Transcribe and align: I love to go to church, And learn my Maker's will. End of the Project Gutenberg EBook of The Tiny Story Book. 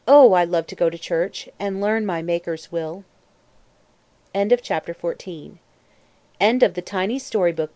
I 0.07 0.45
love 0.45 0.65
to 0.65 0.75
go 0.75 0.89
to 0.89 0.97
church, 0.97 1.47
And 1.59 1.79
learn 1.79 2.07
my 2.07 2.23
Maker's 2.23 2.71
will. 2.71 3.03
End 4.33 4.51
of 4.51 4.61
the 4.61 4.65
Project 4.67 4.99
Gutenberg 4.99 5.59
EBook 6.39 6.63
of 6.63 6.73
The 6.73 6.81
Tiny 6.81 7.19
Story 7.19 7.51
Book. 7.51 7.69